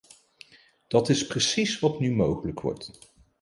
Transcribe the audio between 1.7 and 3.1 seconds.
wat nu mogelijk wordt.